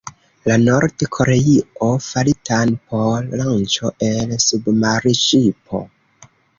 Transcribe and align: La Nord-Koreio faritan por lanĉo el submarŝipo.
La 0.51 0.53
Nord-Koreio 0.61 1.91
faritan 2.07 2.73
por 2.95 3.31
lanĉo 3.45 3.95
el 4.11 4.37
submarŝipo. 4.49 5.89